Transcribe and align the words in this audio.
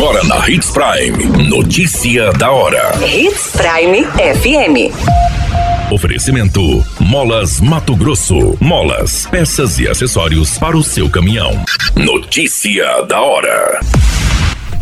Agora 0.00 0.24
na 0.24 0.48
Hits 0.48 0.70
Prime. 0.70 1.46
Notícia 1.46 2.32
da 2.32 2.50
hora. 2.50 2.90
Hits 3.06 3.50
Prime 3.52 4.02
FM. 4.06 5.92
Oferecimento: 5.92 6.82
Molas 6.98 7.60
Mato 7.60 7.94
Grosso. 7.94 8.56
Molas, 8.58 9.26
peças 9.26 9.78
e 9.78 9.86
acessórios 9.86 10.56
para 10.56 10.74
o 10.74 10.82
seu 10.82 11.10
caminhão. 11.10 11.62
Notícia 11.94 13.02
da 13.02 13.20
hora. 13.20 13.80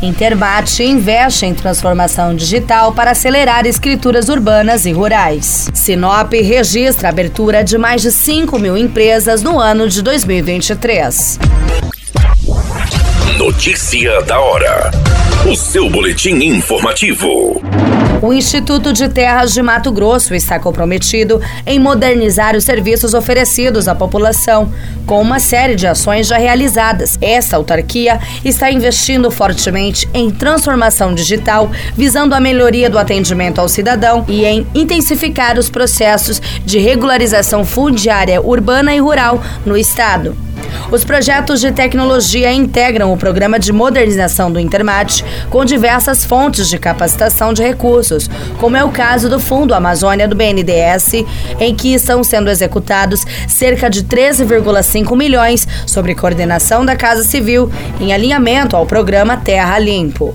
Interbate 0.00 0.84
investe 0.84 1.46
em 1.46 1.52
transformação 1.52 2.36
digital 2.36 2.92
para 2.92 3.10
acelerar 3.10 3.66
escrituras 3.66 4.28
urbanas 4.28 4.86
e 4.86 4.92
rurais. 4.92 5.68
Sinop 5.74 6.32
registra 6.32 7.08
a 7.08 7.10
abertura 7.10 7.64
de 7.64 7.76
mais 7.76 8.02
de 8.02 8.12
5 8.12 8.56
mil 8.56 8.78
empresas 8.78 9.42
no 9.42 9.58
ano 9.58 9.88
de 9.88 10.00
2023. 10.00 11.40
Notícia 13.38 14.20
da 14.22 14.40
hora. 14.40 14.90
O 15.48 15.54
seu 15.54 15.88
boletim 15.88 16.34
informativo. 16.42 17.62
O 18.20 18.32
Instituto 18.32 18.92
de 18.92 19.08
Terras 19.08 19.54
de 19.54 19.62
Mato 19.62 19.92
Grosso 19.92 20.34
está 20.34 20.58
comprometido 20.58 21.40
em 21.64 21.78
modernizar 21.78 22.56
os 22.56 22.64
serviços 22.64 23.14
oferecidos 23.14 23.86
à 23.86 23.94
população, 23.94 24.72
com 25.06 25.22
uma 25.22 25.38
série 25.38 25.76
de 25.76 25.86
ações 25.86 26.26
já 26.26 26.36
realizadas. 26.36 27.16
Esta 27.22 27.56
autarquia 27.56 28.18
está 28.44 28.72
investindo 28.72 29.30
fortemente 29.30 30.08
em 30.12 30.32
transformação 30.32 31.14
digital, 31.14 31.70
visando 31.94 32.34
a 32.34 32.40
melhoria 32.40 32.90
do 32.90 32.98
atendimento 32.98 33.60
ao 33.60 33.68
cidadão 33.68 34.24
e 34.26 34.44
em 34.44 34.66
intensificar 34.74 35.56
os 35.60 35.70
processos 35.70 36.42
de 36.66 36.80
regularização 36.80 37.64
fundiária 37.64 38.42
urbana 38.42 38.92
e 38.92 38.98
rural 38.98 39.40
no 39.64 39.76
estado. 39.76 40.47
Os 40.90 41.04
projetos 41.04 41.60
de 41.60 41.70
tecnologia 41.70 42.52
integram 42.52 43.12
o 43.12 43.16
programa 43.16 43.58
de 43.58 43.72
modernização 43.72 44.50
do 44.50 44.58
Intermate 44.58 45.24
com 45.50 45.64
diversas 45.64 46.24
fontes 46.24 46.68
de 46.68 46.78
capacitação 46.78 47.52
de 47.52 47.62
recursos, 47.62 48.28
como 48.58 48.76
é 48.76 48.84
o 48.84 48.90
caso 48.90 49.28
do 49.28 49.38
Fundo 49.38 49.74
Amazônia 49.74 50.26
do 50.26 50.34
BNDES, 50.34 51.24
em 51.60 51.74
que 51.74 51.94
estão 51.94 52.24
sendo 52.24 52.50
executados 52.50 53.24
cerca 53.46 53.88
de 53.90 54.04
13,5 54.04 55.16
milhões 55.16 55.66
sobre 55.86 56.14
coordenação 56.14 56.84
da 56.84 56.96
Casa 56.96 57.22
Civil, 57.22 57.70
em 58.00 58.12
alinhamento 58.12 58.76
ao 58.76 58.86
programa 58.86 59.36
Terra 59.36 59.78
Limpo. 59.78 60.34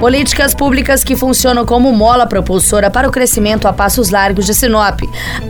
Políticas 0.00 0.54
públicas 0.54 1.02
que 1.02 1.16
funcionam 1.16 1.66
como 1.66 1.92
mola 1.92 2.24
propulsora 2.24 2.88
para 2.88 3.08
o 3.08 3.10
crescimento 3.10 3.66
a 3.66 3.72
passos 3.72 4.10
largos 4.10 4.46
de 4.46 4.54
Sinop. 4.54 5.00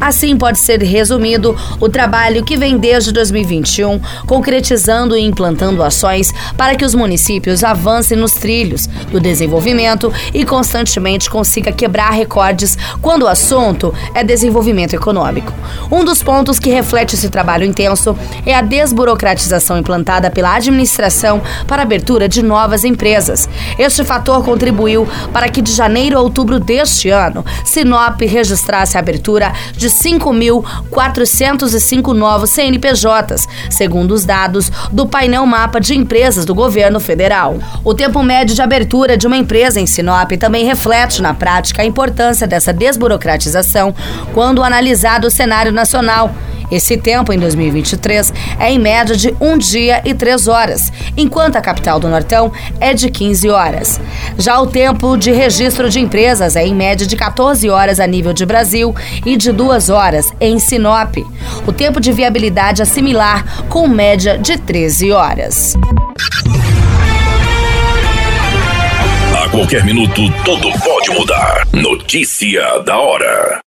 Assim 0.01 0.39
pode 0.39 0.59
ser 0.59 0.83
resumido 0.83 1.55
o 1.79 1.87
trabalho 1.87 2.43
que 2.43 2.57
vem 2.57 2.79
desde 2.79 3.13
2021, 3.13 4.01
concretizando 4.27 5.15
e 5.15 5.21
implantando 5.21 5.83
ações 5.83 6.33
para 6.57 6.75
que 6.77 6.85
os 6.85 6.95
municípios 6.95 7.63
avancem 7.63 8.17
nos 8.17 8.33
trilhos 8.33 8.87
do 9.13 9.21
desenvolvimento 9.21 10.11
e 10.33 10.47
constantemente 10.47 11.29
consiga 11.29 11.71
quebrar 11.71 12.13
recordes 12.13 12.79
quando 13.03 13.25
o 13.25 13.29
assunto 13.29 13.93
é 14.15 14.25
desenvolvimento 14.25 14.95
econômico. 14.95 15.53
Um 15.91 16.03
dos 16.03 16.23
pontos 16.23 16.59
que 16.59 16.71
reflete 16.71 17.17
esse 17.17 17.29
trabalho 17.29 17.67
intenso 17.67 18.17
é 18.47 18.55
a 18.55 18.63
desburocratização 18.63 19.77
implantada 19.77 20.31
pela 20.31 20.55
administração 20.55 21.43
para 21.67 21.83
a 21.83 21.85
abertura 21.85 22.27
de 22.27 22.43
novas 22.43 22.83
empresas. 22.83 23.47
Este 23.79 24.03
fator 24.05 24.38
contribuiu 24.43 25.09
para 25.33 25.49
que 25.49 25.63
de 25.63 25.73
janeiro 25.73 26.19
a 26.19 26.21
outubro 26.21 26.61
deste 26.61 27.11
ano, 27.11 27.45
Sinop 27.65 28.21
registrasse 28.21 28.97
a 28.97 29.01
abertura 29.01 29.53
de 29.73 29.89
5.405 29.89 32.13
novos 32.13 32.51
CNPJs, 32.51 33.49
segundo 33.71 34.13
os 34.13 34.25
dados 34.25 34.71
do 34.93 35.07
painel 35.07 35.47
mapa 35.47 35.81
de 35.81 35.97
empresas 35.97 36.45
do 36.45 36.55
governo 36.55 37.01
federal. 37.01 37.57
O 37.85 37.95
tempo 37.95 38.23
médio 38.23 38.55
de 38.55 38.63
abertura 38.63 39.17
de 39.17 39.27
uma 39.27 39.37
empresa 39.37 39.81
em 39.81 39.87
Sinop 39.87 40.33
também 40.33 40.65
reflete 40.65 41.23
na 41.23 41.35
prática 41.35 41.83
a 41.83 41.85
importância 41.85 42.47
dessa 42.47 42.73
desburocratização 42.73 43.95
quando 44.35 44.63
analisado 44.63 45.27
o 45.27 45.31
cenário 45.31 45.73
nacional. 45.73 46.33
Esse 46.71 46.97
tempo, 46.97 47.33
em 47.33 47.39
2023, 47.39 48.33
é 48.59 48.71
em 48.71 48.79
média 48.79 49.17
de 49.17 49.35
um 49.41 49.57
dia 49.57 50.03
e 50.05 50.15
três 50.15 50.49
horas, 50.49 50.93
enquanto 51.17 51.57
a 51.57 51.61
capital 51.61 51.99
do 51.99 52.09
Nortão 52.09 52.53
é 52.81 52.93
de 52.93 53.11
15 53.11 53.49
horas. 53.49 54.01
Já 54.37 54.61
o 54.61 54.67
tempo 54.67 55.17
de 55.17 55.31
registro 55.33 55.89
de 55.89 56.01
empresas 56.01 56.57
é 56.57 56.67
em 56.67 56.75
média 56.75 57.07
de 57.07 57.17
14 57.17 57.69
horas 57.71 58.01
a 58.01 58.07
nível 58.07 58.33
de 58.33 58.45
Brasil 58.45 58.95
e 59.25 59.37
de 59.37 59.53
duas 59.53 59.89
horas 59.89 60.31
em 60.41 60.59
Sinop. 60.59 61.17
O 61.67 61.73
tempo 61.73 62.01
de 62.01 62.13
viabilidade 62.13 62.83
é 62.83 62.85
similar, 62.85 63.67
com 63.69 63.89
média 63.89 64.39
de 64.39 64.57
13 64.59 65.13
horas. 65.13 65.75
A 69.45 69.49
qualquer 69.51 69.85
minuto, 69.85 70.23
tudo 70.45 70.71
pode 70.81 71.11
mudar. 71.11 71.67
Notícia 71.73 72.79
da 72.85 72.99
hora. 72.99 73.68